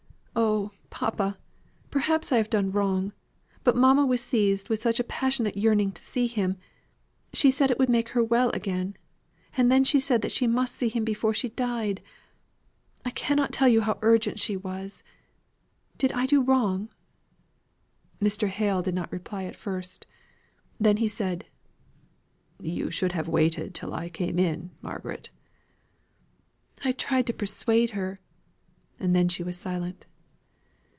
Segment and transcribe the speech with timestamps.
[0.33, 1.37] Oh, papa,
[1.91, 3.11] perhaps I have done wrong:
[3.65, 6.57] but mamma was seized with such a passionate yearning to see him
[7.33, 8.95] she said it would make her well again
[9.57, 12.01] and then she said that she must see him before she died
[13.05, 15.03] I cannot tell you how urgent she was!
[15.97, 16.89] Did I do wrong?"
[18.21, 18.47] Mr.
[18.47, 20.05] Hale did not reply at first.
[20.79, 21.45] Then he said:
[22.61, 25.29] "You should have waited till I came in, Margaret."
[26.85, 28.19] "I tried to persuade her"
[28.99, 30.05] and then she was silent.